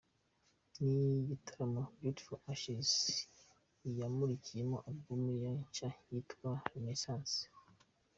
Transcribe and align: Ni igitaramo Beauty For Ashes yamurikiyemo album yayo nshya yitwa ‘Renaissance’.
Ni 0.83 0.99
igitaramo 1.21 1.81
Beauty 1.99 2.23
For 2.27 2.39
Ashes 2.53 2.89
yamurikiyemo 3.99 4.77
album 4.87 5.21
yayo 5.41 5.59
nshya 5.69 5.89
yitwa 6.11 6.49
‘Renaissance’. 6.73 7.35